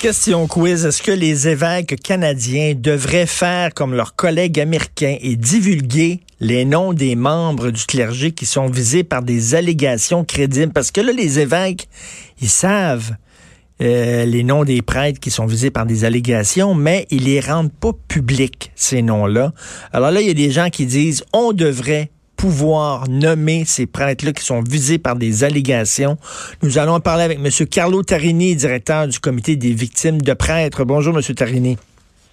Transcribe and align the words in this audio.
Question 0.00 0.46
quiz. 0.46 0.86
Est-ce 0.86 1.02
que 1.02 1.10
les 1.10 1.48
évêques 1.48 2.00
canadiens 2.00 2.74
devraient 2.76 3.26
faire 3.26 3.74
comme 3.74 3.94
leurs 3.94 4.14
collègues 4.14 4.60
américains 4.60 5.16
et 5.20 5.34
divulguer 5.34 6.20
les 6.38 6.64
noms 6.64 6.92
des 6.92 7.16
membres 7.16 7.70
du 7.70 7.84
clergé 7.84 8.30
qui 8.30 8.46
sont 8.46 8.68
visés 8.68 9.02
par 9.02 9.22
des 9.22 9.56
allégations 9.56 10.24
crédibles? 10.24 10.72
Parce 10.72 10.92
que 10.92 11.00
là, 11.00 11.10
les 11.10 11.40
évêques, 11.40 11.88
ils 12.40 12.48
savent 12.48 13.16
euh, 13.82 14.24
les 14.24 14.44
noms 14.44 14.62
des 14.62 14.82
prêtres 14.82 15.18
qui 15.18 15.32
sont 15.32 15.46
visés 15.46 15.72
par 15.72 15.84
des 15.84 16.04
allégations, 16.04 16.74
mais 16.74 17.08
ils 17.10 17.24
les 17.24 17.40
rendent 17.40 17.72
pas 17.72 17.92
publics, 18.06 18.70
ces 18.76 19.02
noms-là. 19.02 19.52
Alors 19.92 20.12
là, 20.12 20.20
il 20.20 20.28
y 20.28 20.30
a 20.30 20.34
des 20.34 20.52
gens 20.52 20.70
qui 20.70 20.86
disent 20.86 21.24
on 21.32 21.52
devrait 21.52 22.12
pouvoir 22.38 23.08
nommer 23.08 23.64
ces 23.66 23.86
prêtres-là 23.86 24.32
qui 24.32 24.44
sont 24.44 24.62
visés 24.62 24.98
par 24.98 25.16
des 25.16 25.44
allégations. 25.44 26.16
Nous 26.62 26.78
allons 26.78 26.92
en 26.92 27.00
parler 27.00 27.24
avec 27.24 27.38
M. 27.38 27.66
Carlo 27.68 28.02
Tarini, 28.02 28.54
directeur 28.54 29.08
du 29.08 29.18
comité 29.18 29.56
des 29.56 29.72
victimes 29.74 30.22
de 30.22 30.32
prêtres. 30.32 30.84
Bonjour, 30.84 31.14
M. 31.14 31.22
Tarini. 31.34 31.76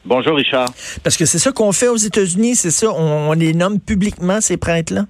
Bonjour, 0.05 0.37
Richard. 0.37 0.69
Parce 1.03 1.17
que 1.17 1.25
c'est 1.25 1.39
ça 1.39 1.51
qu'on 1.51 1.71
fait 1.71 1.87
aux 1.87 1.97
États-Unis, 1.97 2.55
c'est 2.55 2.69
ça? 2.69 2.87
On, 2.95 3.33
les 3.33 3.53
nomme 3.53 3.79
publiquement, 3.79 4.39
ces 4.39 4.57
prêtres-là? 4.57 5.05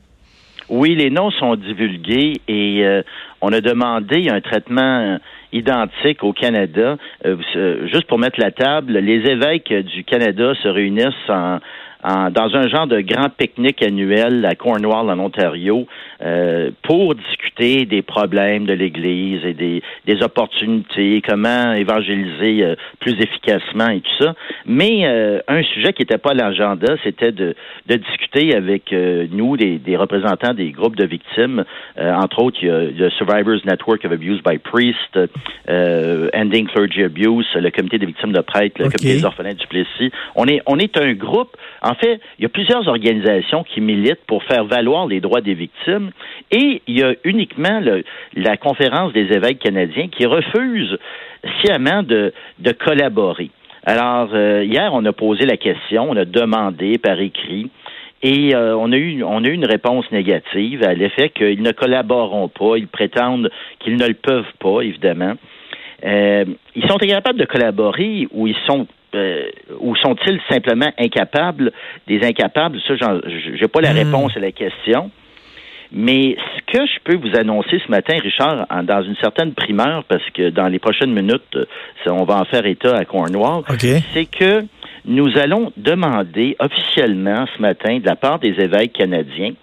Oui, 0.70 0.96
les 0.96 1.10
noms 1.10 1.30
sont 1.32 1.58
divulgués 1.58 2.42
et 2.48 2.84
euh, 2.86 3.04
on 3.42 3.52
a 3.52 3.62
demandé 3.62 4.30
un 4.30 4.42
traitement 4.42 5.20
identique 5.52 6.24
au 6.24 6.34
Canada. 6.34 6.98
Euh, 7.26 7.88
juste 7.92 8.08
pour 8.08 8.18
mettre 8.18 8.40
la 8.40 8.52
table, 8.52 8.94
les 8.94 9.30
évêques 9.30 9.72
du 9.72 10.04
Canada 10.04 10.54
se 10.64 10.68
réunissent 10.68 11.30
en, 11.30 11.60
dans 12.06 12.56
un 12.56 12.68
genre 12.68 12.86
de 12.86 13.02
grand 13.02 13.30
pique-nique 13.30 13.82
annuel 13.82 14.46
à 14.46 14.54
Cornwall, 14.54 15.10
en 15.10 15.20
Ontario, 15.20 15.88
euh, 16.22 16.70
pour 16.84 17.16
discuter 17.16 17.86
des 17.86 18.04
problèmes 18.04 18.66
de 18.66 18.74
l'Église 18.74 19.44
et 19.44 19.54
des, 19.54 19.82
des 20.06 20.22
opportunités, 20.22 21.24
comment 21.28 21.74
évangéliser 21.74 22.64
euh, 22.64 22.76
plus 23.00 23.14
efficacement 23.20 23.90
et 23.90 24.02
tout 24.02 24.24
ça. 24.24 24.36
Mais 24.68 25.02
euh, 25.06 25.40
un 25.48 25.64
sujet 25.64 25.94
qui 25.94 26.04
n'était 26.04 26.20
pas 26.20 26.32
à 26.32 26.34
l'agenda, 26.36 26.96
c'était 27.04 27.32
de, 27.32 27.56
de 27.88 27.96
discuter 27.96 28.56
avec 28.56 28.92
nous, 28.92 29.58
des, 29.58 29.80
des, 29.80 29.98
représentants 29.98 30.54
des 30.54 30.72
groupes 30.72 30.96
de 30.96 31.06
victimes. 31.06 31.64
entre 31.98 32.40
autres, 32.40 32.58
il 32.62 32.68
y 32.68 32.72
a 32.72 32.82
le 32.82 33.10
Survivors 33.12 33.66
Network 33.66 34.06
of 34.06 34.12
Abuse 34.12 34.42
by 34.44 34.58
Priest, 34.58 35.18
Ending 35.68 36.68
Clergy 36.68 37.04
Abuse, 37.04 37.48
le 37.56 37.72
Comité 37.72 37.98
des 37.98 38.06
victimes 38.06 38.34
de 38.34 38.42
prêtres, 38.42 38.76
le 38.80 38.90
Comité 38.90 39.16
des 39.16 39.26
orphelins 39.26 39.54
du 39.54 39.66
Plessis. 39.68 40.12
On 40.36 40.46
est, 40.48 40.62
on 40.66 40.78
est 40.78 40.98
un 40.98 41.14
groupe, 41.14 41.56
en 41.82 41.95
en 41.96 41.98
fait, 41.98 42.20
il 42.38 42.44
y 42.44 42.46
a 42.46 42.50
plusieurs 42.50 42.88
organisations 42.88 43.64
qui 43.64 43.80
militent 43.80 44.26
pour 44.28 44.44
faire 44.44 44.66
valoir 44.66 45.08
les 45.08 45.22
droits 45.22 45.42
des 45.42 45.54
victimes 45.54 46.12
et 46.52 46.82
il 46.88 47.00
y 47.00 47.04
a 47.04 47.14
uniquement 47.24 47.82
la 48.36 48.58
conférence 48.58 49.14
des 49.14 49.32
évêques 49.34 49.60
canadiens 49.60 50.08
qui 50.10 50.26
refuse 50.26 50.98
sciemment 51.62 52.04
de, 52.04 52.34
collaborer. 52.84 53.50
Alors, 53.86 54.30
euh, 54.34 54.64
hier, 54.66 54.90
on 54.94 55.06
a 55.06 55.14
posé 55.14 55.46
la 55.46 55.58
question, 55.58 56.10
on 56.10 56.18
a 56.18 56.26
demandé 56.26 56.98
par 56.98 57.20
écrit 57.20 57.70
et 58.22 58.56
euh, 58.56 58.76
on, 58.76 58.92
a 58.92 58.98
eu, 58.98 59.24
on 59.24 59.44
a 59.44 59.48
eu 59.48 59.54
une 59.54 59.68
réponse 59.68 60.12
négative 60.12 60.84
à 60.84 60.94
l'effet 60.94 61.30
qu'ils 61.30 61.62
ne 61.62 61.72
collaboreront 61.72 62.50
pas, 62.50 62.78
ils 62.78 62.88
prétendent 62.88 63.50
qu'ils 63.80 63.96
ne 63.96 64.08
le 64.08 64.16
peuvent 64.16 64.52
pas, 64.60 64.82
évidemment. 64.82 65.36
Euh, 66.04 66.46
ils 66.76 66.88
sont 66.88 67.02
incapables 67.02 67.40
de 67.40 67.46
collaborer 67.46 68.28
ou 68.32 68.48
ils 68.48 68.58
sont 68.68 68.88
euh, 69.16 69.50
ou 69.80 69.96
sont-ils 69.96 70.40
simplement 70.50 70.92
incapables 70.98 71.72
des 72.08 72.24
incapables? 72.24 72.80
Ça, 72.88 72.96
je 72.96 73.62
n'ai 73.62 73.68
pas 73.68 73.82
la 73.82 73.94
hmm. 73.94 73.98
réponse 73.98 74.38
à 74.38 74.40
la 74.40 74.52
question. 74.52 75.12
Mais 75.92 76.36
ce 76.56 76.78
que 76.78 76.86
je 76.86 77.00
peux 77.04 77.16
vous 77.16 77.38
annoncer 77.38 77.80
ce 77.86 77.90
matin, 77.90 78.18
Richard, 78.22 78.68
dans 78.84 79.04
une 79.04 79.16
certaine 79.18 79.54
primeur, 79.54 80.04
parce 80.06 80.28
que 80.34 80.50
dans 80.50 80.68
les 80.68 80.80
prochaines 80.80 81.14
minutes, 81.14 81.58
on 82.08 82.24
va 82.24 82.38
en 82.38 82.46
faire 82.46 82.66
état 82.66 82.98
à 82.98 83.06
Cornwall, 83.06 83.64
c'est 84.14 84.26
que 84.26 84.66
nous 85.06 85.38
allons 85.38 85.72
demander 85.78 86.56
officiellement 86.60 87.46
ce 87.56 87.62
matin 87.62 88.00
de 88.00 88.06
la 88.06 88.16
part 88.16 88.40
des 88.40 88.60
évêques 88.60 88.94
canadiens 88.94 89.54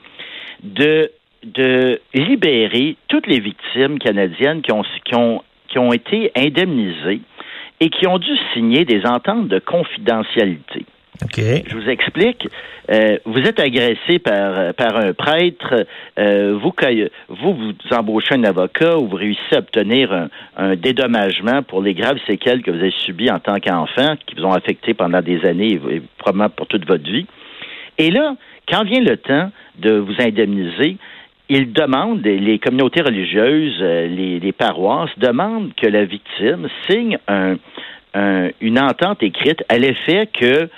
de, 0.62 1.10
de 1.44 2.00
libérer 2.14 2.96
toutes 3.08 3.26
les 3.26 3.40
victimes 3.40 3.98
canadiennes 3.98 4.62
qui 4.62 4.72
ont, 4.72 4.84
qui 5.04 5.14
ont, 5.16 5.42
qui 5.68 5.78
ont 5.78 5.92
été 5.92 6.30
indemnisées 6.36 7.20
et 7.82 7.90
qui 7.90 8.06
ont 8.06 8.18
dû 8.18 8.30
signer 8.54 8.84
des 8.84 9.04
ententes 9.04 9.48
de 9.48 9.58
confidentialité. 9.58 10.86
Je 11.36 11.76
vous 11.76 11.88
explique. 11.88 12.46
Euh, 12.90 13.18
vous 13.24 13.40
êtes 13.40 13.58
agressé 13.58 14.20
par, 14.20 14.72
par 14.74 14.96
un 14.96 15.12
prêtre, 15.12 15.84
euh, 16.16 16.56
vous, 16.62 16.72
vous, 17.28 17.54
vous 17.54 17.72
embauchez 17.90 18.36
un 18.36 18.44
avocat 18.44 18.96
ou 18.98 19.08
vous 19.08 19.16
réussissez 19.16 19.56
à 19.56 19.58
obtenir 19.58 20.28
un, 20.56 20.76
dédommagement 20.76 21.64
pour 21.64 21.82
les 21.82 21.94
graves 21.94 22.18
séquelles 22.24 22.62
que 22.62 22.70
vous 22.70 22.78
avez 22.78 22.94
subies 23.04 23.32
en 23.32 23.40
tant 23.40 23.58
qu'enfant, 23.58 24.14
qui 24.26 24.36
vous 24.36 24.44
ont 24.44 24.52
affecté 24.52 24.94
pendant 24.94 25.20
des 25.20 25.44
années 25.44 25.80
et 25.90 26.02
probablement 26.18 26.50
pour 26.50 26.68
toute 26.68 26.86
votre 26.86 27.10
vie. 27.10 27.26
Et 27.98 28.12
là, 28.12 28.36
quand 28.68 28.84
vient 28.84 29.00
le 29.00 29.16
temps 29.16 29.50
de 29.80 29.94
vous 29.94 30.14
indemniser, 30.20 30.98
ils 31.48 31.72
demandent, 31.72 32.22
les 32.22 32.58
communautés 32.58 33.02
religieuses, 33.02 33.78
euh, 33.80 34.06
les, 34.06 34.52
paroisses 34.52 35.16
demandent 35.18 35.74
que 35.74 35.86
la 35.86 36.04
victime 36.04 36.68
signe 36.88 37.18
une 38.14 38.78
entente 38.78 39.22
écrite 39.22 39.64
à 39.68 39.78
l'effet 39.78 40.26
que 40.26 40.68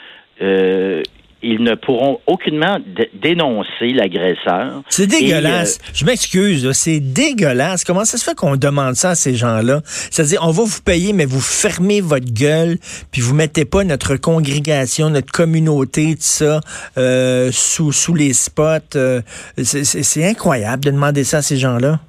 euh, 0.42 1.02
ils 1.44 1.62
ne 1.62 1.74
pourront 1.74 2.20
aucunement 2.26 2.78
dénoncer 3.12 3.92
l'agresseur. 3.92 4.82
C'est 4.88 5.06
dégueulasse. 5.06 5.78
Euh, 5.78 5.92
je 5.94 6.04
m'excuse, 6.06 6.72
c'est 6.72 7.00
dégueulasse. 7.00 7.84
Comment 7.84 8.04
ça 8.04 8.16
se 8.16 8.24
fait 8.24 8.34
qu'on 8.34 8.56
demande 8.56 8.94
ça 8.94 9.10
à 9.10 9.14
ces 9.14 9.34
gens-là? 9.34 9.80
C'est-à-dire, 9.84 10.40
on 10.42 10.50
va 10.50 10.62
vous 10.64 10.82
payer, 10.84 11.12
mais 11.12 11.26
vous 11.26 11.40
fermez 11.40 12.00
votre 12.00 12.32
gueule, 12.32 12.78
puis 13.12 13.20
vous 13.20 13.34
mettez 13.34 13.66
pas 13.66 13.84
notre 13.84 14.16
congrégation, 14.16 15.10
notre 15.10 15.32
communauté, 15.32 16.14
tout 16.14 16.20
ça, 16.20 16.60
euh, 16.96 17.50
sous, 17.52 17.92
sous 17.92 18.14
les 18.14 18.32
spots. 18.32 18.96
Euh, 18.96 19.20
c'est 19.58 20.24
incroyable 20.24 20.84
de 20.84 20.90
demander 20.90 21.24
ça 21.24 21.38
à 21.38 21.42
ces 21.42 21.58
gens-là. 21.58 22.00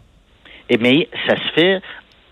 Et 0.70 0.76
eh 0.76 0.78
mais 0.78 1.10
ça 1.28 1.36
se 1.36 1.54
fait 1.54 1.82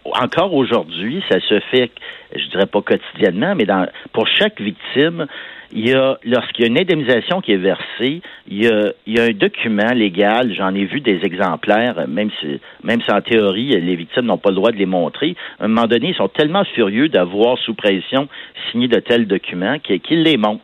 encore 0.06 0.54
aujourd'hui, 0.54 1.24
ça 1.30 1.40
se 1.40 1.60
fait, 1.72 1.92
je 2.36 2.46
dirais 2.50 2.66
pas 2.66 2.82
quotidiennement, 2.82 3.56
mais 3.56 3.66
dans, 3.66 3.88
pour 4.12 4.28
chaque 4.28 4.60
victime, 4.60 5.28
il 5.76 5.90
y 5.90 5.94
a, 5.94 6.18
lorsqu'il 6.24 6.62
y 6.62 6.68
a 6.68 6.72
une 6.72 6.80
indemnisation 6.80 7.42
qui 7.42 7.52
est 7.52 7.58
versée, 7.58 8.22
il 8.48 8.64
y 8.64 8.68
a, 8.68 9.24
un 9.24 9.32
document 9.32 9.92
légal, 9.94 10.54
j'en 10.56 10.74
ai 10.76 10.86
vu 10.86 11.02
des 11.02 11.20
exemplaires, 11.24 12.08
même 12.08 12.30
si, 12.40 12.60
même 12.84 13.02
si 13.02 13.12
en 13.12 13.22
théorie, 13.22 13.70
les 13.70 13.96
victimes 13.96 14.26
n'ont 14.26 14.38
pas 14.38 14.50
le 14.50 14.56
droit 14.56 14.72
de 14.72 14.78
les 14.78 14.86
montrer. 14.86 15.36
À 15.60 15.66
un 15.66 15.68
moment 15.68 15.88
donné, 15.88 16.10
ils 16.10 16.16
sont 16.16 16.28
tellement 16.28 16.64
furieux 16.64 17.10
d'avoir 17.10 17.58
sous 17.58 17.74
pression 17.74 18.28
signé 18.72 18.88
de 18.88 19.00
tels 19.00 19.26
documents 19.26 19.80
qu'ils 19.80 20.24
les 20.24 20.38
montrent. 20.38 20.62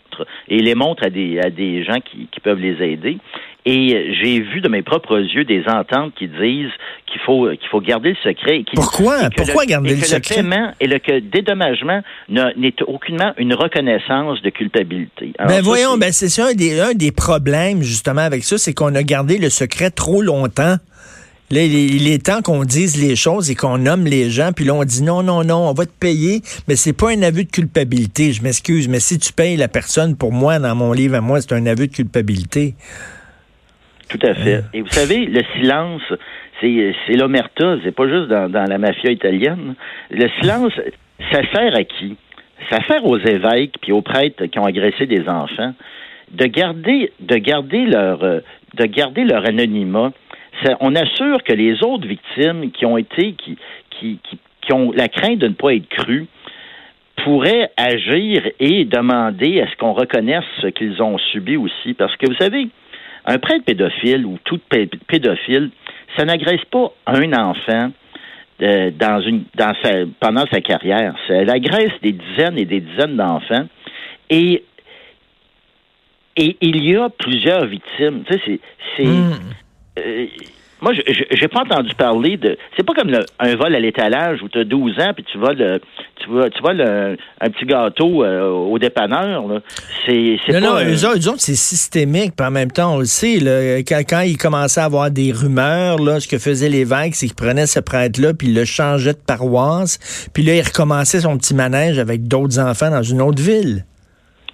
Et 0.48 0.58
ils 0.58 0.66
les 0.66 0.76
montrent 0.76 1.06
à 1.06 1.10
des, 1.10 1.40
à 1.40 1.50
des 1.50 1.84
gens 1.84 2.00
qui 2.02 2.40
peuvent 2.42 2.60
les 2.60 2.84
aider. 2.84 3.18
Et 3.72 4.16
j'ai 4.20 4.40
vu 4.40 4.62
de 4.62 4.68
mes 4.68 4.82
propres 4.82 5.20
yeux 5.20 5.44
des 5.44 5.64
ententes 5.68 6.16
qui 6.16 6.28
disent 6.28 6.72
qu'il 7.06 7.22
faut 7.24 7.48
qu'il 7.50 7.70
faut 7.70 7.82
garder 7.82 8.10
le 8.10 8.16
secret. 8.24 8.64
Pourquoi? 8.74 9.30
Pourquoi 9.38 9.68
garder 9.68 9.92
le, 9.92 10.02
secret 10.02 10.38
Le 10.38 10.42
paiement 10.42 10.72
et 10.80 10.88
le 10.88 11.22
dédommagement 11.22 12.02
n'est 12.30 12.82
aucunement 12.88 13.32
une 13.38 13.54
reconnaissance 13.54 14.42
de 14.42 14.50
culpabilité. 14.50 15.34
ben 15.38 15.62
voyons, 15.62 15.98
ben 15.98 16.12
c'est 16.12 16.30
ça 16.30 16.48
un 16.48 16.54
des, 16.54 16.80
un 16.80 16.94
des 16.94 17.12
problèmes 17.12 17.84
justement 17.84 18.22
avec 18.22 18.44
ça, 18.44 18.58
c'est 18.58 18.74
qu'on 18.74 18.96
a 18.96 19.04
gardé 19.04 19.38
le 19.38 19.52
secret 19.52 19.92
trop 19.92 20.24
longtemps. 20.24 20.78
Là, 21.52 21.64
il 21.64 22.08
est 22.08 22.26
temps 22.26 22.42
qu'on 22.42 22.64
dise 22.64 23.00
les 23.00 23.16
choses 23.16 23.52
et 23.52 23.56
qu'on 23.56 23.78
nomme 23.78 24.06
les 24.06 24.32
gens, 24.32 24.52
puis 24.52 24.66
là, 24.66 24.74
on 24.74 24.84
dit 24.84 25.04
non, 25.04 25.22
non, 25.22 25.44
non, 25.44 25.70
on 25.70 25.74
va 25.74 25.86
te 25.86 25.92
payer, 26.00 26.42
mais 26.68 26.76
c'est 26.76 26.94
pas 26.94 27.12
un 27.12 27.22
aveu 27.22 27.44
de 27.44 27.50
culpabilité. 27.50 28.34
Je 28.34 28.42
m'excuse, 28.42 28.88
mais 28.88 29.00
si 29.00 29.20
tu 29.20 29.32
payes 29.34 29.58
la 29.58 29.68
personne, 29.68 30.16
pour 30.16 30.32
moi, 30.32 30.58
dans 30.58 30.76
mon 30.76 30.92
livre 30.92 31.16
à 31.16 31.22
moi, 31.22 31.40
c'est 31.42 31.54
un 31.54 31.66
aveu 31.68 31.88
de 31.88 31.92
culpabilité. 31.94 32.76
Tout 34.10 34.20
à 34.24 34.34
fait. 34.34 34.64
Et 34.74 34.82
vous 34.82 34.90
savez, 34.90 35.26
le 35.26 35.42
silence, 35.56 36.02
c'est, 36.60 36.96
c'est 37.06 37.16
l'omerta, 37.16 37.78
c'est 37.84 37.96
pas 37.96 38.08
juste 38.08 38.28
dans, 38.28 38.66
la 38.70 38.78
mafia 38.78 39.12
italienne. 39.12 39.76
Le 40.10 40.28
silence, 40.42 40.74
ça 41.32 41.42
sert 41.54 41.76
à 41.76 41.84
qui? 41.84 42.18
Ça 42.70 42.80
sert 42.88 43.06
aux 43.06 43.18
évêques 43.18 43.76
puis 43.82 43.92
aux 43.92 44.02
prêtres 44.02 44.46
qui 44.46 44.60
ont 44.60 44.66
agressé 44.66 45.06
des 45.06 45.28
enfants 45.30 45.74
de 46.32 46.46
garder, 46.46 47.12
de 47.20 47.36
garder 47.36 47.86
leur, 47.86 48.20
de 48.20 48.86
garder 48.86 49.24
leur 49.24 49.48
anonymat. 49.48 50.12
on 50.80 50.96
assure 50.96 51.44
que 51.44 51.54
les 51.54 51.84
autres 51.84 52.08
victimes 52.08 52.72
qui 52.72 52.86
ont 52.86 52.98
été, 52.98 53.34
qui, 53.34 53.58
qui, 53.90 54.20
qui, 54.24 54.40
qui 54.62 54.74
ont 54.74 54.92
la 54.92 55.08
crainte 55.08 55.40
de 55.40 55.48
ne 55.48 55.54
pas 55.54 55.74
être 55.74 55.88
crues, 55.90 56.28
pourraient 57.24 57.72
agir 57.78 58.48
et 58.60 58.86
demander 58.86 59.62
à 59.62 59.70
ce 59.70 59.76
qu'on 59.76 59.94
reconnaisse 59.94 60.46
ce 60.62 60.68
qu'ils 60.68 61.02
ont 61.02 61.18
subi 61.18 61.58
aussi. 61.58 61.94
Parce 61.94 62.16
que 62.16 62.28
vous 62.28 62.36
savez, 62.36 62.70
un 63.26 63.38
prêtre 63.38 63.66
pédophile 63.66 64.26
ou 64.26 64.38
tout 64.44 64.60
pédophile, 65.08 65.72
ça 66.18 66.26
n'agresse 66.26 66.64
pas 66.72 66.92
un 67.06 67.34
enfant 67.34 67.92
euh, 68.62 68.92
dans 68.92 69.22
une, 69.22 69.44
dans 69.56 69.74
sa, 69.84 69.92
pendant 70.20 70.46
sa 70.52 70.62
carrière. 70.62 71.16
Elle 71.30 71.50
agresse 71.50 71.94
des 72.02 72.12
dizaines 72.12 72.58
et 72.58 72.66
des 72.66 72.82
dizaines 72.82 73.16
d'enfants. 73.16 73.68
Et, 74.30 74.64
et 76.36 76.58
il 76.62 76.84
y 76.84 76.96
a 76.96 77.10
plusieurs 77.10 77.66
victimes. 77.66 78.24
Tu 78.30 78.40
sais, 78.40 78.60
c'est, 78.98 79.06
hmm. 79.06 79.40
euh, 80.00 80.26
moi, 80.82 80.94
j'ai 80.94 81.48
pas 81.50 81.62
entendu 81.62 81.94
parler 81.96 82.38
de. 82.38 82.58
C'est 82.78 82.86
pas 82.86 82.94
comme 82.94 83.12
un 83.40 83.56
vol 83.56 83.76
à 83.76 83.80
l'étalage 83.80 84.42
où 84.42 84.48
tu 84.48 84.60
as 84.60 84.64
12 84.64 85.00
ans 85.00 85.12
puis 85.14 85.26
tu 85.26 85.38
voles, 85.38 85.82
tu 86.22 86.30
vois, 86.30 86.50
tu 86.50 86.62
voles 86.62 86.82
un, 86.82 87.50
petit 87.50 87.66
gâteau 87.66 88.24
euh, 88.24 88.50
au 88.50 88.80
dépanneur. 88.80 89.44
C'est 90.06 90.38
non, 90.48 90.54
pas. 90.54 90.84
Non, 90.84 90.90
eux, 90.90 91.06
autres, 91.06 91.40
c'est 91.40 91.56
systémique. 91.56 92.34
Puis 92.38 92.48
en 92.48 92.52
même 92.52 92.72
temps, 92.72 92.96
on 92.96 93.00
le 93.00 93.06
sait, 93.06 93.40
là, 93.40 93.80
quand, 93.80 94.02
quand 94.08 94.22
ils 94.22 94.38
commençaient 94.38 94.82
à 94.82 94.86
avoir 94.86 95.12
des 95.12 95.34
rumeurs, 95.34 96.00
là, 96.00 96.22
ce 96.22 96.28
que 96.28 96.38
faisaient 96.38 96.70
l'évêque, 96.70 97.16
c'est 97.16 97.28
qu'ils 97.28 97.36
prenaient 97.36 97.68
ce 97.68 97.82
prêtre-là 97.82 98.34
puis 98.34 98.48
ils 98.48 98.56
le 98.56 98.64
changeaient 98.64 99.14
de 99.14 99.26
paroisse. 99.26 100.30
Puis 100.34 100.44
là, 100.44 100.56
il 100.56 100.62
recommençait 100.62 101.20
son 101.20 101.38
petit 101.38 101.54
manège 101.54 102.00
avec 102.00 102.28
d'autres 102.28 102.58
enfants 102.60 102.90
dans 102.90 103.04
une 103.04 103.22
autre 103.22 103.42
ville. 103.42 103.84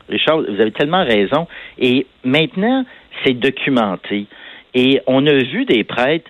Richard, 0.09 0.41
vous 0.41 0.61
avez 0.61 0.71
tellement 0.71 1.03
raison. 1.03 1.47
Et 1.77 2.07
maintenant, 2.23 2.83
c'est 3.23 3.33
documenté. 3.33 4.27
Et 4.75 5.01
on 5.07 5.25
a 5.25 5.33
vu 5.33 5.65
des 5.65 5.83
prêtres 5.83 6.29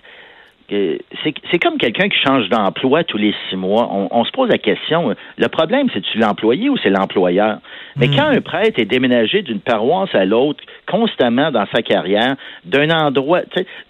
c'est 0.68 1.58
comme 1.62 1.78
quelqu'un 1.78 2.08
qui 2.08 2.18
change 2.18 2.48
d'emploi 2.48 3.04
tous 3.04 3.18
les 3.18 3.34
six 3.48 3.56
mois. 3.56 3.88
On, 3.90 4.24
se 4.24 4.32
pose 4.32 4.48
la 4.48 4.58
question, 4.58 5.14
le 5.36 5.48
problème, 5.48 5.88
c'est-tu 5.94 6.18
l'employé 6.18 6.68
ou 6.68 6.76
c'est 6.78 6.90
l'employeur? 6.90 7.58
Mais 7.96 8.08
hmm. 8.08 8.16
quand 8.16 8.26
un 8.26 8.40
prêtre 8.40 8.80
est 8.80 8.84
déménagé 8.84 9.42
d'une 9.42 9.60
paroisse 9.60 10.14
à 10.14 10.24
l'autre 10.24 10.64
constamment 10.88 11.50
dans 11.50 11.66
sa 11.72 11.82
carrière, 11.82 12.36
d'un 12.64 12.90
endroit, 12.90 13.42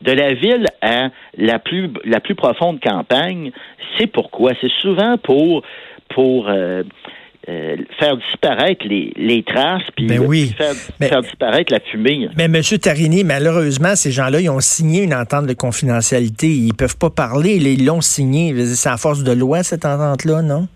de 0.03 0.13
la 0.13 0.35
ville 0.35 0.67
à 0.83 1.09
la 1.39 1.59
plus, 1.59 1.91
la 2.05 2.21
plus 2.21 2.35
profonde 2.35 2.81
campagne, 2.81 3.53
c'est 3.97 4.07
pourquoi? 4.07 4.53
C'est 4.61 4.73
souvent 4.83 5.17
pour, 5.17 5.63
pour 6.11 6.49
euh, 6.49 6.83
euh, 7.49 7.77
faire 8.01 8.17
disparaître 8.17 8.85
les, 8.85 9.13
les 9.15 9.45
traces, 9.45 9.85
puis 9.97 10.07
ben 10.07 10.21
faire, 10.99 11.23
disparaître 11.23 11.73
la 11.73 11.79
fumée. 11.79 12.29
Mais 12.37 12.47
M. 12.47 12.61
Tarini, 12.83 13.23
malheureusement, 13.23 13.95
ces 13.95 14.11
gens-là, 14.11 14.41
ils 14.41 14.51
ont 14.51 14.59
signé 14.59 15.05
une 15.05 15.15
entente 15.15 15.47
de 15.47 15.53
confidentialité. 15.53 16.49
Ils 16.49 16.75
peuvent 16.75 16.99
pas 16.99 17.11
parler. 17.11 17.55
Ils 17.55 17.87
l'ont 17.87 18.01
signé. 18.01 18.53
C'est 18.65 18.89
à 18.89 18.97
force 18.97 19.23
de 19.23 19.31
loi, 19.31 19.63
cette 19.63 19.85
entente-là, 19.85 20.43
non? 20.43 20.67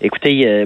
Écoutez, 0.00 0.48
euh, 0.48 0.64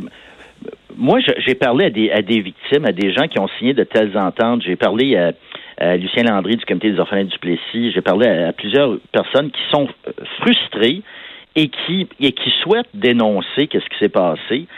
moi, 0.96 1.18
j'ai 1.44 1.56
parlé 1.56 1.86
à 1.86 1.90
des, 1.90 2.12
à 2.12 2.22
des 2.22 2.40
victimes, 2.40 2.84
à 2.84 2.92
des 2.92 3.12
gens 3.12 3.26
qui 3.26 3.40
ont 3.40 3.48
signé 3.58 3.74
de 3.74 3.82
telles 3.82 4.16
ententes. 4.16 4.62
J'ai 4.62 4.76
parlé 4.76 5.16
à, 5.16 5.96
Lucien 5.96 6.22
Landry 6.22 6.56
du 6.56 6.64
comité 6.64 6.92
des 6.92 7.00
orphelins 7.00 7.24
du 7.24 7.38
Plessis. 7.40 7.90
J'ai 7.92 8.02
parlé 8.02 8.28
à, 8.28 8.52
plusieurs 8.52 8.98
personnes 9.10 9.50
qui 9.50 9.62
sont 9.72 9.88
frustrées 10.40 11.02
et 11.56 11.68
qui, 11.68 12.06
et 12.20 12.30
qui 12.30 12.52
souhaitent 12.62 12.94
dénoncer 12.94 13.66
qu'est-ce 13.66 13.86
qui 13.86 13.98
s'est 13.98 14.08
passé 14.08 14.68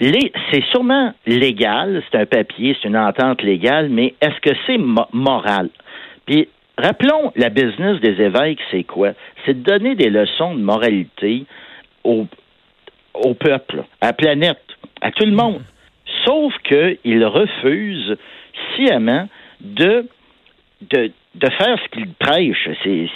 c'est 0.00 0.64
sûrement 0.70 1.12
légal, 1.26 2.02
c'est 2.10 2.18
un 2.18 2.26
papier, 2.26 2.76
c'est 2.80 2.88
une 2.88 2.96
entente 2.96 3.42
légale, 3.42 3.88
mais 3.88 4.14
est-ce 4.20 4.40
que 4.40 4.56
c'est 4.66 4.78
moral? 5.12 5.70
Puis, 6.26 6.48
rappelons, 6.76 7.32
la 7.34 7.48
business 7.48 8.00
des 8.00 8.22
évêques, 8.22 8.60
c'est 8.70 8.84
quoi? 8.84 9.10
C'est 9.44 9.54
de 9.54 9.62
donner 9.62 9.96
des 9.96 10.10
leçons 10.10 10.54
de 10.54 10.60
moralité 10.60 11.44
au, 12.04 12.26
au 13.14 13.34
peuple, 13.34 13.84
à 14.00 14.06
la 14.06 14.12
planète, 14.12 14.62
à 15.00 15.10
tout 15.10 15.26
le 15.26 15.32
monde. 15.32 15.62
Sauf 16.24 16.54
qu'ils 16.62 17.24
refusent 17.24 18.16
sciemment 18.74 19.28
de, 19.60 20.06
de, 20.82 21.10
de 21.34 21.50
faire 21.50 21.78
ce 21.82 21.88
qu'ils 21.90 22.12
prêchent. 22.12 22.68
C'est, 22.84 23.08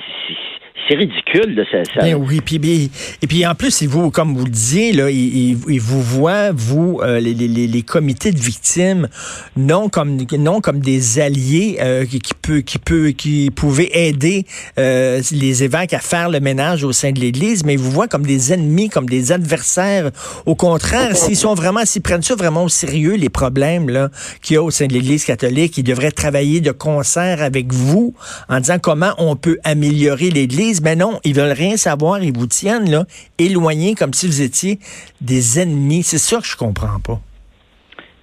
c'est 0.89 0.97
ridicule 0.97 1.55
de 1.55 1.65
ça. 1.71 2.01
Ben 2.01 2.15
oui, 2.15 2.41
puis 2.41 2.91
et 3.23 3.27
puis 3.27 3.47
en 3.47 3.55
plus, 3.55 3.83
vous, 3.85 4.11
comme 4.11 4.35
vous 4.37 4.45
le 4.45 4.51
disiez, 4.51 4.93
là, 4.93 5.11
ils, 5.11 5.55
vous 5.57 6.03
voient 6.03 6.51
vous 6.53 7.01
euh, 7.03 7.21
les, 7.21 7.35
les, 7.35 7.49
les, 7.49 7.83
comités 7.83 8.33
de 8.33 8.39
victimes 8.39 9.09
non 9.57 9.89
comme 9.89 10.19
non 10.39 10.61
comme 10.61 10.81
des 10.81 11.19
alliés 11.19 11.79
euh, 11.81 12.07
qui, 12.07 12.21
qui 12.21 12.35
peut 12.35 12.61
qui 12.61 12.79
peut 12.79 13.09
qui 13.09 13.51
pouvaient 13.51 13.91
aider 13.93 14.47
euh, 14.79 15.21
les 15.33 15.63
évêques 15.63 15.93
à 15.93 15.99
faire 15.99 16.31
le 16.31 16.41
ménage 16.41 16.85
au 16.85 16.93
sein 16.93 17.13
de 17.13 17.21
l'Église, 17.21 17.65
mais 17.65 17.75
ils 17.75 17.79
vous 17.79 17.91
voient 17.91 18.09
comme 18.09 18.25
des 18.25 18.53
ennemis, 18.53 18.89
comme 18.89 19.09
des 19.09 19.33
adversaires. 19.33 20.11
Au 20.47 20.55
contraire, 20.55 21.17
s'ils 21.17 21.37
sont 21.37 21.55
vraiment, 21.55 21.85
s'ils 21.85 22.03
prennent 22.03 22.23
ça 22.23 22.35
vraiment 22.35 22.65
au 22.65 22.69
sérieux 22.69 23.15
les 23.15 23.29
problèmes 23.31 23.89
là 23.89 24.09
qu'il 24.43 24.55
y 24.55 24.57
a 24.57 24.63
au 24.63 24.71
sein 24.71 24.87
de 24.87 24.95
l'Église 24.95 25.25
catholique, 25.25 25.77
ils 25.77 25.85
devraient 25.85 26.13
travailler 26.13 26.61
de 26.61 26.73
concert 26.73 27.43
avec 27.43 27.73
vous 27.73 28.15
en 28.49 28.61
disant 28.61 28.79
comment 28.81 29.13
on 29.19 29.37
peut 29.37 29.59
améliorer 29.65 30.31
l'Église 30.31 30.62
mais 30.83 30.97
non, 30.97 31.19
ils 31.25 31.35
veulent 31.35 31.53
rien 31.53 31.77
savoir, 31.77 32.23
ils 32.23 32.33
vous 32.37 32.47
tiennent 32.47 32.91
là, 32.91 33.05
éloignés 33.39 33.95
comme 33.95 34.13
si 34.13 34.27
vous 34.27 34.43
étiez 34.43 34.79
des 35.21 35.61
ennemis. 35.61 36.03
C'est 36.03 36.19
ça 36.19 36.39
que 36.39 36.47
je 36.47 36.57
comprends 36.57 37.01
pas. 37.05 37.21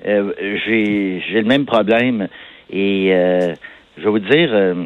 Euh, 0.05 0.33
j'ai 0.65 1.41
le 1.41 1.47
même 1.47 1.65
problème 1.65 2.27
et 2.71 3.13
euh, 3.13 3.53
je 3.97 4.03
vais 4.03 4.09
vous 4.09 4.19
dire, 4.19 4.49
euh, 4.53 4.85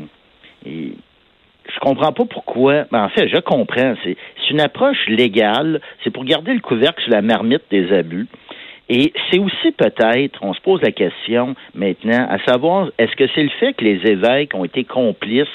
je 0.66 1.80
comprends 1.82 2.12
pas 2.12 2.26
pourquoi. 2.26 2.86
Ben, 2.92 3.04
en 3.04 3.10
fait, 3.10 3.28
je 3.28 3.40
comprends. 3.40 3.94
C'est 4.04 4.18
une 4.50 4.62
approche 4.62 5.08
légale. 5.08 5.82
C'est 6.04 6.12
pour 6.12 6.26
garder 6.26 6.54
le 6.54 6.62
couvercle 6.62 7.02
sur 7.04 7.12
la 7.12 7.22
marmite 7.22 7.64
des 7.70 7.92
abus. 7.92 8.28
Et 8.90 9.14
c'est 9.32 9.40
aussi 9.40 9.72
peut-être, 9.72 10.40
on 10.42 10.54
se 10.54 10.60
pose 10.62 10.82
la 10.82 10.92
question 10.92 11.56
maintenant, 11.74 12.28
à 12.30 12.38
savoir, 12.46 12.90
est-ce 12.98 13.16
que 13.16 13.26
c'est 13.34 13.44
le 13.44 13.50
fait 13.60 13.74
que 13.74 13.84
les 13.84 14.06
évêques 14.06 14.54
ont 14.54 14.66
été 14.66 14.84
complices 14.84 15.48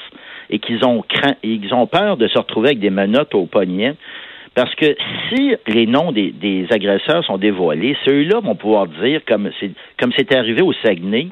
et 0.51 0.59
qu'ils 0.59 0.85
ont 0.85 1.03
craint, 1.03 1.35
ils 1.43 1.73
ont 1.75 1.87
peur 1.87 2.17
de 2.17 2.29
se 2.29 2.39
retrouver 2.39 2.69
avec 2.69 2.81
des 2.81 2.91
menottes 2.91 3.35
au 3.35 3.47
poignet. 3.47 3.95
Parce 4.55 4.75
que 4.75 4.97
si 5.29 5.55
les 5.69 5.87
noms 5.87 6.11
des, 6.11 6.67
agresseurs 6.71 7.25
sont 7.25 7.39
dévoilés, 7.39 7.97
ceux-là 8.05 8.41
vont 8.41 8.57
pouvoir 8.57 8.89
dire, 8.89 9.21
comme 9.27 9.51
c'est 9.61 9.71
comme 10.01 10.11
c'est 10.17 10.35
arrivé 10.35 10.63
au 10.63 10.73
Saguenay, 10.73 11.29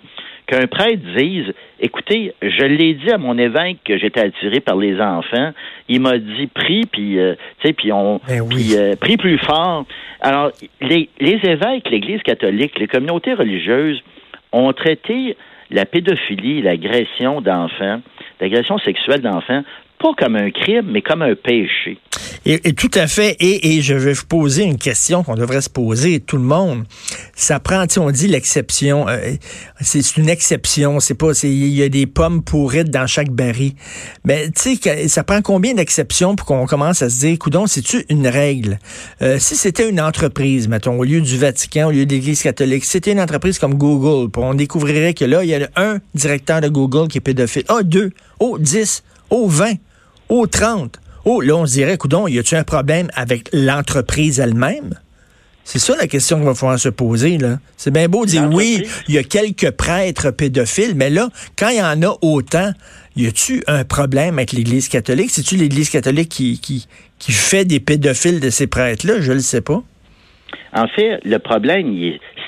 qu'un 0.46 0.68
prêtre 0.68 1.02
dise 1.16 1.52
écoutez, 1.80 2.34
je 2.40 2.64
l'ai 2.64 2.94
dit 2.94 3.10
à 3.10 3.18
mon 3.18 3.36
évêque 3.36 3.78
que 3.84 3.98
j'étais 3.98 4.20
attiré 4.20 4.60
par 4.60 4.76
les 4.76 5.00
enfants, 5.00 5.50
il 5.88 6.00
m'a 6.02 6.18
dit 6.18 6.46
prie 6.46 6.82
puis 6.90 7.18
euh, 7.18 7.34
tu 7.60 7.68
sais 7.68 7.72
puis 7.72 7.90
on 7.90 8.20
ben 8.28 8.48
euh, 8.76 8.94
prie 8.94 9.16
plus 9.16 9.38
fort. 9.38 9.86
Alors 10.20 10.52
les, 10.80 11.08
les 11.18 11.40
évêques, 11.42 11.90
l'Église 11.90 12.22
catholique, 12.22 12.78
les 12.78 12.86
communautés 12.86 13.34
religieuses 13.34 14.00
ont 14.52 14.72
traité 14.72 15.36
la 15.70 15.84
pédophilie, 15.84 16.62
l'agression 16.62 17.40
d'enfants 17.40 18.00
l'agression 18.40 18.78
sexuelle 18.78 19.22
d'enfants, 19.22 19.62
pas 19.98 20.12
comme 20.18 20.36
un 20.36 20.50
crime, 20.50 20.90
mais 20.90 21.02
comme 21.02 21.22
un 21.22 21.34
péché. 21.34 21.98
Et, 22.44 22.72
tout 22.74 22.90
à 22.94 23.06
fait. 23.06 23.36
Et, 23.40 23.80
je 23.82 23.94
vais 23.94 24.12
vous 24.12 24.26
poser 24.26 24.64
une 24.64 24.78
question 24.78 25.22
qu'on 25.22 25.34
devrait 25.34 25.60
se 25.60 25.70
poser, 25.70 26.20
tout 26.20 26.36
le 26.36 26.42
monde. 26.42 26.84
Ça 27.34 27.60
prend, 27.60 27.84
on 27.98 28.10
dit 28.10 28.28
l'exception. 28.28 29.08
Euh, 29.08 29.32
c'est 29.80 30.16
une 30.16 30.28
exception. 30.28 31.00
C'est 31.00 31.14
pas, 31.14 31.32
il 31.42 31.74
y 31.74 31.82
a 31.82 31.88
des 31.88 32.06
pommes 32.06 32.42
pourrites 32.42 32.90
dans 32.90 33.06
chaque 33.06 33.30
baril. 33.30 33.72
Mais 34.24 34.48
tu 34.50 34.76
sais, 34.76 35.08
ça 35.08 35.24
prend 35.24 35.42
combien 35.42 35.74
d'exceptions 35.74 36.36
pour 36.36 36.46
qu'on 36.46 36.66
commence 36.66 37.02
à 37.02 37.10
se 37.10 37.20
dire, 37.20 37.38
coudon, 37.38 37.66
c'est-tu 37.66 38.04
une 38.08 38.28
règle? 38.28 38.78
Euh, 39.22 39.38
si 39.38 39.56
c'était 39.56 39.88
une 39.88 40.00
entreprise, 40.00 40.68
mettons, 40.68 40.98
au 40.98 41.04
lieu 41.04 41.20
du 41.20 41.36
Vatican, 41.38 41.88
au 41.88 41.90
lieu 41.90 42.06
de 42.06 42.12
l'Église 42.12 42.42
catholique, 42.42 42.84
si 42.84 42.92
c'était 42.92 43.12
une 43.12 43.20
entreprise 43.20 43.58
comme 43.58 43.74
Google, 43.74 44.30
on 44.36 44.54
découvrirait 44.54 45.14
que 45.14 45.24
là, 45.24 45.42
il 45.42 45.50
y 45.50 45.54
a 45.54 45.68
un 45.76 45.98
directeur 46.14 46.60
de 46.60 46.68
Google 46.68 47.08
qui 47.08 47.18
est 47.18 47.22
pédophile. 47.22 47.64
Ah, 47.68 47.82
deux. 47.82 48.12
Oh, 48.40 48.58
dix. 48.58 49.02
Oh, 49.30 49.48
vingt. 49.48 49.76
Oh, 50.28 50.46
trente. 50.46 50.98
Oh, 51.24 51.40
là, 51.40 51.56
on 51.56 51.66
se 51.66 51.72
dirait, 51.72 51.96
coudon, 51.96 52.28
y 52.28 52.38
a-t-il 52.38 52.58
un 52.58 52.64
problème 52.64 53.08
avec 53.14 53.48
l'entreprise 53.52 54.38
elle-même? 54.38 54.94
C'est 55.64 55.80
ça 55.80 55.96
la 55.96 56.06
question 56.06 56.36
qu'il 56.36 56.46
va 56.46 56.54
falloir 56.54 56.78
se 56.78 56.88
poser. 56.88 57.38
là. 57.38 57.58
C'est 57.76 57.90
bien 57.90 58.08
beau 58.08 58.24
de 58.24 58.30
dire 58.30 58.48
oui, 58.52 58.86
il 59.08 59.14
y 59.16 59.18
a 59.18 59.24
quelques 59.24 59.72
prêtres 59.72 60.30
pédophiles, 60.30 60.94
mais 60.94 61.10
là, 61.10 61.28
quand 61.58 61.70
il 61.70 61.78
y 61.78 61.82
en 61.82 62.00
a 62.04 62.16
autant, 62.22 62.70
y 63.16 63.26
a-tu 63.26 63.64
un 63.66 63.82
problème 63.82 64.38
avec 64.38 64.52
l'Église 64.52 64.88
catholique? 64.88 65.30
C'est-tu 65.30 65.56
l'Église 65.56 65.90
catholique 65.90 66.28
qui, 66.28 66.60
qui, 66.60 66.86
qui 67.18 67.32
fait 67.32 67.64
des 67.64 67.80
pédophiles 67.80 68.38
de 68.38 68.50
ces 68.50 68.68
prêtres-là? 68.68 69.20
Je 69.20 69.30
ne 69.32 69.38
le 69.38 69.42
sais 69.42 69.60
pas. 69.60 69.82
En 70.72 70.86
fait, 70.86 71.18
le 71.24 71.38
problème, 71.38 71.92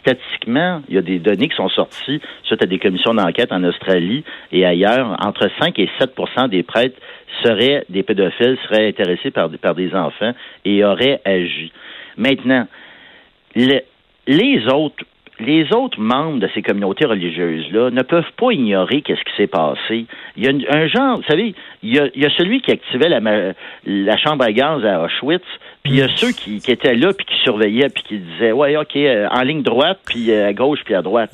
statistiquement, 0.08 0.82
il 0.88 0.94
y 0.94 0.98
a 0.98 1.02
des 1.02 1.18
données 1.18 1.48
qui 1.48 1.56
sont 1.56 1.68
sorties 1.68 2.20
suite 2.44 2.62
à 2.62 2.66
des 2.66 2.78
commissions 2.78 3.14
d'enquête 3.14 3.52
en 3.52 3.62
Australie 3.64 4.24
et 4.52 4.64
ailleurs. 4.64 5.16
Entre 5.24 5.48
5 5.60 5.78
et 5.78 5.88
7% 6.00 6.48
des 6.48 6.62
prêtres 6.62 6.98
seraient 7.42 7.84
des 7.88 8.02
pédophiles, 8.02 8.56
seraient 8.68 8.88
intéressés 8.88 9.30
par, 9.30 9.50
par 9.60 9.74
des 9.74 9.94
enfants 9.94 10.32
et 10.64 10.84
auraient 10.84 11.20
agi. 11.24 11.72
Maintenant, 12.16 12.66
les 13.54 14.66
autres 14.68 15.04
les 15.40 15.72
autres 15.72 16.00
membres 16.00 16.40
de 16.40 16.48
ces 16.52 16.62
communautés 16.62 17.06
religieuses-là 17.06 17.90
ne 17.90 18.02
peuvent 18.02 18.32
pas 18.36 18.50
ignorer 18.50 19.02
qu'est-ce 19.02 19.22
qui 19.22 19.36
s'est 19.36 19.46
passé. 19.46 20.06
Il 20.36 20.44
y 20.44 20.48
a 20.48 20.76
un 20.76 20.88
genre, 20.88 21.16
vous 21.16 21.24
savez, 21.28 21.54
il 21.82 21.94
y 21.94 22.26
a, 22.26 22.30
celui 22.30 22.60
qui 22.60 22.72
activait 22.72 23.08
la, 23.08 23.20
la, 23.86 24.16
chambre 24.16 24.44
à 24.44 24.52
gaz 24.52 24.84
à 24.84 25.02
Auschwitz, 25.04 25.44
puis 25.88 25.96
il 25.96 26.00
y 26.00 26.02
a 26.02 26.08
ceux 26.16 26.32
qui, 26.32 26.60
étaient 26.68 26.94
là, 26.94 27.12
puis 27.14 27.24
qui 27.24 27.42
surveillaient, 27.42 27.88
puis 27.88 28.02
qui 28.02 28.18
disaient, 28.18 28.52
ouais, 28.52 28.76
OK, 28.76 28.94
euh, 28.96 29.26
en 29.30 29.42
ligne 29.42 29.62
droite, 29.62 29.98
puis 30.04 30.30
euh, 30.30 30.48
à 30.48 30.52
gauche, 30.52 30.80
puis 30.84 30.94
à 30.94 31.00
droite. 31.00 31.30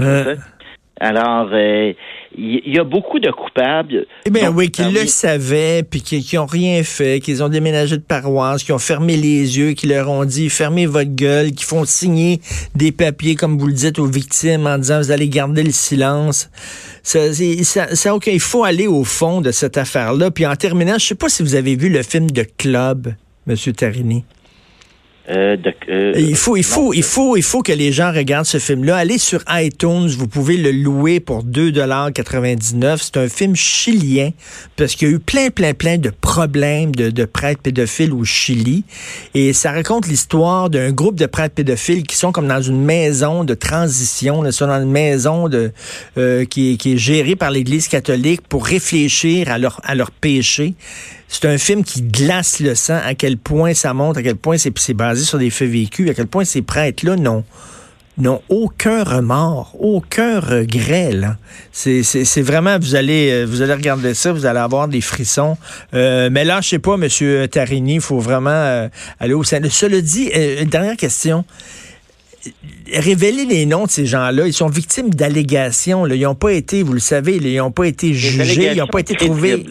Alors, 1.00 1.48
euh, 1.52 1.92
il 2.38 2.72
y, 2.72 2.78
a 2.78 2.84
beaucoup 2.84 3.18
de 3.18 3.28
coupables. 3.32 4.06
Eh 4.26 4.30
bien 4.30 4.52
oui, 4.52 4.70
qui 4.70 4.84
le 4.84 5.06
savaient, 5.06 5.82
puis 5.82 6.00
qui 6.02 6.36
n'ont 6.36 6.46
rien 6.46 6.84
fait, 6.84 7.18
qu'ils 7.18 7.42
ont 7.42 7.48
déménagé 7.48 7.96
de 7.96 8.02
paroisse, 8.02 8.62
qui 8.62 8.70
ont 8.70 8.78
fermé 8.78 9.16
les 9.16 9.58
yeux, 9.58 9.72
qui 9.72 9.88
leur 9.88 10.08
ont 10.08 10.24
dit 10.24 10.48
fermez 10.48 10.86
votre 10.86 11.10
gueule, 11.10 11.50
qui 11.50 11.64
font 11.64 11.84
signer 11.84 12.40
des 12.76 12.92
papiers, 12.92 13.34
comme 13.34 13.58
vous 13.58 13.66
le 13.66 13.72
dites, 13.72 13.98
aux 13.98 14.06
victimes 14.06 14.68
en 14.68 14.78
disant 14.78 15.00
vous 15.00 15.10
allez 15.10 15.28
garder 15.28 15.64
le 15.64 15.72
silence. 15.72 16.48
Ça, 17.02 17.32
ça, 17.32 18.14
ok, 18.14 18.28
il 18.28 18.38
faut 18.38 18.62
aller 18.62 18.86
au 18.86 19.02
fond 19.02 19.40
de 19.40 19.50
cette 19.50 19.76
affaire-là. 19.76 20.30
Puis 20.30 20.46
en 20.46 20.54
terminant, 20.54 20.94
je 20.96 21.06
sais 21.06 21.16
pas 21.16 21.28
si 21.28 21.42
vous 21.42 21.56
avez 21.56 21.74
vu 21.74 21.88
le 21.88 22.04
film 22.04 22.30
de 22.30 22.46
Club, 22.56 23.14
Monsieur 23.48 23.72
Tarini. 23.72 24.24
Euh, 25.30 25.56
euh, 25.88 26.12
il 26.16 26.36
faut, 26.36 26.56
il 26.56 26.64
faut, 26.64 26.92
il 26.92 27.02
faut, 27.02 27.36
il 27.36 27.42
faut 27.42 27.62
que 27.62 27.72
les 27.72 27.92
gens 27.92 28.12
regardent 28.12 28.46
ce 28.46 28.58
film-là. 28.58 28.96
Allez 28.96 29.16
sur 29.16 29.42
iTunes, 29.48 30.08
vous 30.08 30.28
pouvez 30.28 30.58
le 30.58 30.70
louer 30.70 31.18
pour 31.18 31.42
2,99 31.44 32.98
C'est 33.00 33.16
un 33.16 33.28
film 33.28 33.56
chilien 33.56 34.30
parce 34.76 34.94
qu'il 34.94 35.08
y 35.08 35.10
a 35.10 35.14
eu 35.14 35.18
plein, 35.18 35.48
plein, 35.48 35.72
plein 35.72 35.96
de 35.96 36.10
problèmes 36.10 36.94
de, 36.94 37.08
de 37.08 37.24
prêtres 37.24 37.62
pédophiles 37.62 38.12
au 38.12 38.24
Chili. 38.24 38.84
Et 39.32 39.54
ça 39.54 39.72
raconte 39.72 40.06
l'histoire 40.08 40.68
d'un 40.68 40.92
groupe 40.92 41.16
de 41.16 41.26
prêtres 41.26 41.54
pédophiles 41.54 42.02
qui 42.02 42.16
sont 42.16 42.30
comme 42.30 42.48
dans 42.48 42.62
une 42.62 42.82
maison 42.82 43.44
de 43.44 43.54
transition. 43.54 44.44
Ils 44.44 44.52
sont 44.52 44.66
dans 44.66 44.82
une 44.82 44.90
maison 44.90 45.48
de, 45.48 45.72
euh, 46.18 46.44
qui, 46.44 46.72
est, 46.72 46.76
qui 46.76 46.94
est 46.94 46.98
gérée 46.98 47.36
par 47.36 47.50
l'Église 47.50 47.88
catholique 47.88 48.42
pour 48.46 48.66
réfléchir 48.66 49.50
à 49.50 49.56
leur, 49.56 49.80
à 49.84 49.94
leur 49.94 50.10
péché. 50.10 50.74
C'est 51.34 51.48
un 51.48 51.58
film 51.58 51.82
qui 51.82 52.00
glace 52.00 52.60
le 52.60 52.76
sang, 52.76 53.00
à 53.04 53.14
quel 53.14 53.38
point 53.38 53.74
ça 53.74 53.92
montre, 53.92 54.20
à 54.20 54.22
quel 54.22 54.36
point 54.36 54.56
c'est 54.56 54.94
basé 54.94 55.24
sur 55.24 55.36
des 55.36 55.50
faits 55.50 55.68
vécus, 55.68 56.08
à 56.08 56.14
quel 56.14 56.28
point 56.28 56.44
ces 56.44 56.62
prêtres-là 56.62 57.16
n'ont 57.16 57.42
n'ont 58.18 58.40
aucun 58.48 59.02
remords, 59.02 59.74
aucun 59.80 60.38
regret. 60.38 61.10
C'est 61.72 62.40
vraiment, 62.40 62.78
vous 62.78 62.94
allez, 62.94 63.32
euh, 63.32 63.46
vous 63.46 63.62
allez 63.62 63.74
regarder 63.74 64.14
ça, 64.14 64.32
vous 64.32 64.46
allez 64.46 64.60
avoir 64.60 64.86
des 64.86 65.00
frissons. 65.00 65.56
Euh, 65.92 66.28
mais 66.30 66.44
là, 66.44 66.60
je 66.60 66.68
sais 66.68 66.78
pas, 66.78 66.96
Monsieur 66.96 67.48
Tarini, 67.48 67.94
il 67.96 68.00
faut 68.00 68.20
vraiment 68.20 68.50
euh, 68.50 68.88
aller 69.18 69.34
au 69.34 69.42
sein. 69.42 69.58
Cela 69.68 70.00
dit, 70.00 70.30
une 70.60 70.68
dernière 70.68 70.96
question. 70.96 71.44
Révéler 72.92 73.44
les 73.44 73.66
noms 73.66 73.86
de 73.86 73.90
ces 73.90 74.06
gens-là, 74.06 74.46
ils 74.46 74.52
sont 74.52 74.68
victimes 74.68 75.10
d'allégations. 75.10 76.06
Ils 76.06 76.20
n'ont 76.20 76.36
pas 76.36 76.52
été, 76.52 76.84
vous 76.84 76.92
le 76.92 77.00
savez, 77.00 77.38
ils 77.42 77.56
n'ont 77.56 77.72
pas 77.72 77.88
été 77.88 78.14
jugés, 78.14 78.70
ils 78.70 78.78
n'ont 78.78 78.86
pas 78.86 79.00
été 79.00 79.16
trouvés. 79.16 79.66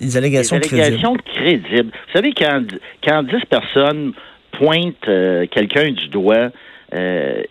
Des 0.00 0.16
allégations, 0.16 0.58
crédibles. 0.58 1.90
Vous 1.92 2.12
savez, 2.14 2.32
quand, 2.32 2.62
quand 3.04 3.22
10 3.22 3.44
personnes 3.48 4.12
pointent 4.52 5.08
euh, 5.08 5.46
quelqu'un 5.50 5.90
du 5.90 6.08
doigt 6.08 6.50
euh, 6.94 7.42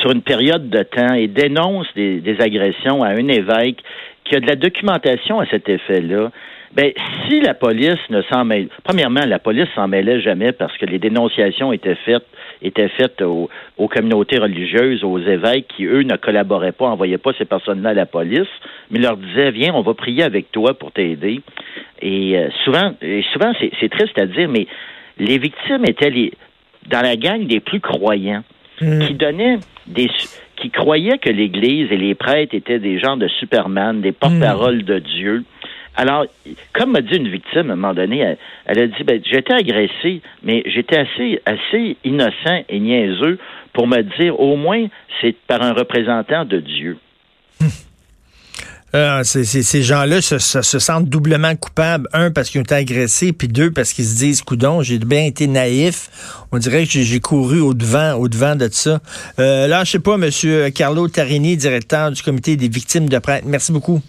sur 0.00 0.10
une 0.12 0.22
période 0.22 0.68
de 0.68 0.82
temps 0.82 1.14
et 1.14 1.28
dénoncent 1.28 1.92
des, 1.94 2.36
agressions 2.40 3.02
à 3.02 3.08
un 3.08 3.28
évêque 3.28 3.78
qui 4.24 4.36
a 4.36 4.40
de 4.40 4.46
la 4.46 4.56
documentation 4.56 5.40
à 5.40 5.46
cet 5.46 5.68
effet-là, 5.68 6.30
ben, 6.72 6.92
si 7.26 7.40
la 7.40 7.54
police 7.54 8.00
ne 8.10 8.22
s'en 8.22 8.44
mêle, 8.44 8.68
premièrement, 8.82 9.24
la 9.24 9.38
police 9.38 9.68
s'en 9.74 9.86
mêlait 9.86 10.20
jamais 10.20 10.52
parce 10.52 10.76
que 10.76 10.86
les 10.86 10.98
dénonciations 10.98 11.72
étaient 11.72 11.96
faites, 12.04 12.26
étaient 12.62 12.88
faites 12.88 13.22
aux, 13.22 13.48
communautés 13.88 14.38
religieuses, 14.38 15.04
aux 15.04 15.18
évêques 15.18 15.68
qui, 15.76 15.84
eux, 15.84 16.02
ne 16.02 16.16
collaboraient 16.16 16.72
pas, 16.72 16.86
envoyaient 16.86 17.18
pas 17.18 17.32
ces 17.36 17.44
personnes-là 17.44 17.90
à 17.90 17.94
la 17.94 18.06
police, 18.06 18.48
mais 18.90 18.98
leur 18.98 19.16
disaient, 19.16 19.50
viens, 19.50 19.74
on 19.74 19.82
va 19.82 19.94
prier 19.94 20.22
avec 20.22 20.50
toi 20.52 20.74
pour 20.74 20.92
t'aider. 20.92 21.40
Et 22.00 22.38
euh, 22.38 22.48
souvent, 22.64 22.94
souvent 23.32 23.52
c'est 23.60 23.88
triste 23.88 24.18
à 24.18 24.26
dire, 24.26 24.48
mais 24.48 24.66
les 25.18 25.38
victimes 25.38 25.84
étaient 25.84 26.10
les, 26.10 26.32
dans 26.88 27.00
la 27.00 27.16
gang 27.16 27.46
des 27.46 27.60
plus 27.60 27.80
croyants, 27.80 28.44
hmm. 28.80 29.06
qui 29.06 29.14
donnaient 29.14 29.58
des, 29.86 30.10
qui 30.56 30.70
croyaient 30.70 31.18
que 31.18 31.30
l'Église 31.30 31.90
et 31.90 31.96
les 31.96 32.14
prêtres 32.14 32.54
étaient 32.54 32.78
des 32.78 32.98
gens 32.98 33.16
de 33.16 33.28
Superman, 33.28 34.00
des 34.00 34.12
porte-paroles 34.12 34.78
hmm. 34.78 34.82
de 34.82 34.98
Dieu. 34.98 35.44
Alors, 35.96 36.26
comme 36.72 36.92
m'a 36.92 37.00
dit 37.00 37.16
une 37.16 37.28
victime 37.28 37.70
à 37.70 37.74
un 37.74 37.76
moment 37.76 37.94
donné, 37.94 38.36
elle, 38.66 38.78
a 38.78 38.86
dit 38.86 39.04
ben, 39.04 39.20
j'étais 39.24 39.54
agressé, 39.54 40.22
mais 40.42 40.62
j'étais 40.66 40.98
assez, 40.98 41.96
innocent 42.04 42.64
et 42.68 42.80
niaiseux 42.80 43.38
pour 43.72 43.86
me 43.86 44.02
dire 44.18 44.38
au 44.40 44.56
moins 44.56 44.86
c'est 45.20 45.36
par 45.46 45.62
un 45.62 45.72
représentant 45.72 46.44
de 46.44 46.58
Dieu. 46.58 46.98
Euh, 48.94 49.24
ces 49.24 49.82
gens-là 49.82 50.22
se, 50.22 50.38
sentent 50.78 51.08
doublement 51.08 51.56
coupables. 51.56 52.08
Un, 52.12 52.30
parce 52.30 52.48
qu'ils 52.48 52.60
ont 52.60 52.64
été 52.64 52.76
agressés, 52.76 53.32
puis 53.32 53.48
deux, 53.48 53.72
parce 53.72 53.92
qu'ils 53.92 54.04
se 54.04 54.16
disent, 54.16 54.42
coudon, 54.42 54.82
j'ai 54.82 54.98
bien 54.98 55.24
été 55.24 55.48
naïf. 55.48 56.44
On 56.52 56.58
dirait 56.58 56.86
que 56.86 57.02
j'ai 57.02 57.18
couru 57.18 57.60
au-devant 57.60 58.12
au 58.12 58.28
devant 58.28 58.54
de 58.54 58.68
ça. 58.70 59.00
Euh, 59.40 59.66
là, 59.66 59.82
je 59.82 59.90
sais 59.90 59.98
pas, 59.98 60.16
Monsieur 60.16 60.70
Carlo 60.70 61.08
Tarini, 61.08 61.56
directeur 61.56 62.12
du 62.12 62.22
comité 62.22 62.56
des 62.56 62.68
victimes 62.68 63.08
de 63.08 63.18
prêtres. 63.18 63.46
Merci 63.48 63.72
beaucoup. 63.72 64.00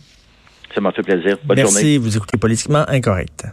Ça 0.75 0.81
m'a 0.81 0.91
fait 0.91 1.01
plaisir. 1.01 1.37
Bonne 1.43 1.57
Merci. 1.57 1.97
Vous 1.97 2.17
écoutez 2.17 2.37
Politiquement 2.37 2.83
Incorrect. 2.89 3.45